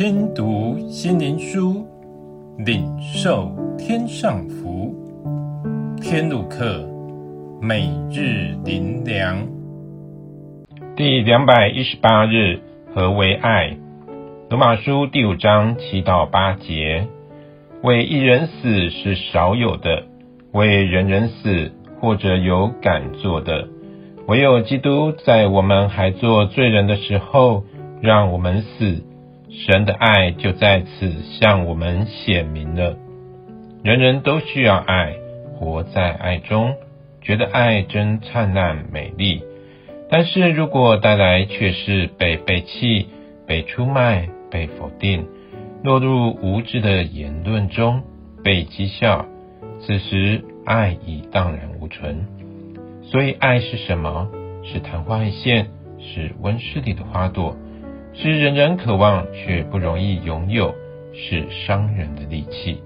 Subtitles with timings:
[0.00, 1.86] 听读心灵书，
[2.56, 4.94] 领受天上福。
[6.00, 6.88] 天路客，
[7.60, 9.46] 每日灵粮，
[10.96, 12.60] 第两百一十八日，
[12.94, 13.76] 何为爱？
[14.48, 17.06] 罗马书第五章七到八节：
[17.82, 20.04] 为一人死是少有的，
[20.52, 23.68] 为人人死，或者有敢做的。
[24.26, 27.64] 唯有基督在我们还做罪人的时候，
[28.00, 29.04] 让我们死。
[29.50, 32.96] 神的爱就在此向我们显明了。
[33.82, 35.16] 人人都需要爱，
[35.54, 36.74] 活在爱中，
[37.20, 39.42] 觉得爱真灿烂美丽。
[40.08, 43.08] 但是如果带来却是被背弃、
[43.46, 45.26] 被出卖、被否定，
[45.82, 48.02] 落入无知的言论中，
[48.44, 49.26] 被讥笑，
[49.80, 52.26] 此时爱已荡然无存。
[53.02, 54.28] 所以爱是什么？
[54.62, 57.56] 是昙花一现，是温室里的花朵。
[58.12, 60.74] 是人人渴望却不容易拥有，
[61.14, 62.82] 是伤人的利器。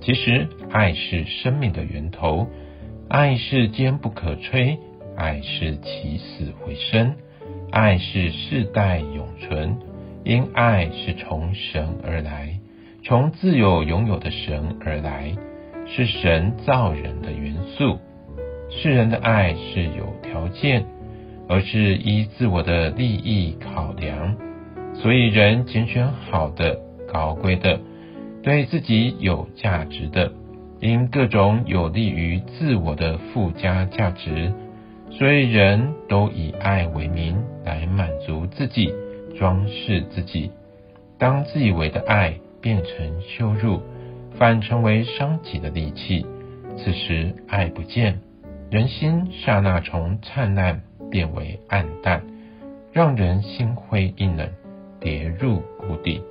[0.00, 2.46] 其实，爱是生命的源头，
[3.08, 4.78] 爱是坚不可摧，
[5.16, 7.14] 爱是起死回生，
[7.70, 9.78] 爱是世代永存。
[10.24, 12.58] 因爱是从神而来，
[13.02, 15.34] 从自有拥有的神而来，
[15.86, 17.98] 是神造人的元素。
[18.68, 20.84] 世人的爱是有条件。
[21.48, 24.36] 而是依自我的利益考量，
[24.94, 26.78] 所以人拣选好的、
[27.12, 27.80] 高贵的、
[28.42, 30.30] 对自己有价值的，
[30.80, 34.52] 因各种有利于自我的附加价值，
[35.10, 38.92] 所以人都以爱为名来满足自己、
[39.38, 40.50] 装饰自己。
[41.18, 43.80] 当自以为的爱变成羞辱，
[44.36, 46.26] 反成为伤己的利器，
[46.76, 48.20] 此时爱不见，
[48.70, 50.82] 人心刹那从灿烂。
[51.10, 52.22] 变为暗淡，
[52.92, 54.48] 让人心灰意冷，
[55.00, 56.22] 跌入谷底。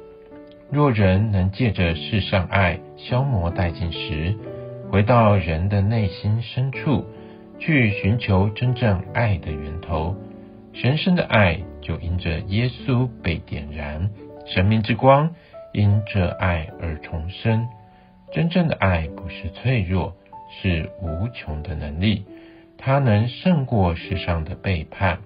[0.69, 4.35] 若人能借着世上爱消磨殆尽时，
[4.91, 7.05] 回到人的内心深处，
[7.59, 10.15] 去寻求真正爱的源头，
[10.73, 14.09] 神圣的爱就因着耶稣被点燃，
[14.45, 15.33] 神明之光
[15.73, 17.67] 因这爱而重生。
[18.33, 20.13] 真正的爱不是脆弱，
[20.49, 22.25] 是无穷的能力。
[22.77, 25.19] 它能胜过世上的背叛，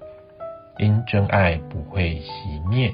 [0.78, 2.92] 因真爱不会熄灭；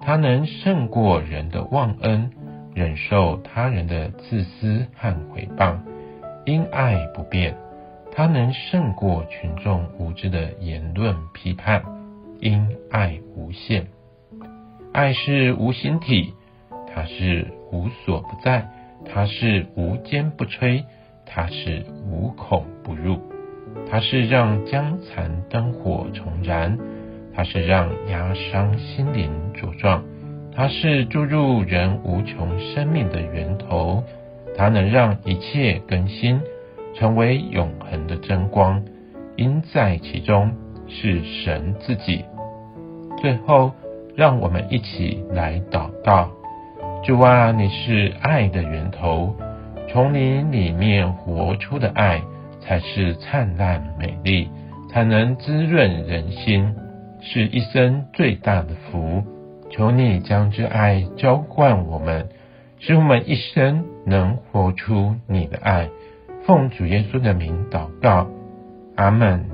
[0.00, 2.30] 它能胜过人的忘恩，
[2.74, 5.78] 忍受他人的自私和毁谤，
[6.44, 7.54] 因爱不变；
[8.12, 11.82] 它能胜过群众无知的言论批判，
[12.40, 13.86] 因爱无限。
[14.92, 16.34] 爱是无形体，
[16.92, 18.68] 它是无所不在，
[19.06, 20.84] 它是无坚不摧，
[21.24, 23.29] 它是无孔不入。
[23.90, 26.78] 它是让将残灯火重燃，
[27.34, 30.04] 它是让压伤心灵茁壮，
[30.54, 34.04] 它是注入人无穷生命的源头，
[34.56, 36.40] 它能让一切更新，
[36.94, 38.80] 成为永恒的真光，
[39.34, 40.52] 因在其中
[40.86, 42.24] 是神自己。
[43.20, 43.72] 最后，
[44.14, 46.30] 让我们一起来祷告：
[47.04, 49.34] 主啊，你是爱的源头，
[49.88, 52.22] 从你里面活出的爱。
[52.60, 54.48] 才是灿烂美丽，
[54.90, 56.74] 才能滋润人心，
[57.20, 59.24] 是一生最大的福。
[59.70, 62.28] 求你将这爱浇灌我们，
[62.78, 65.88] 使我们一生能活出你的爱。
[66.46, 68.28] 奉主耶稣的名祷告，
[68.96, 69.49] 阿门。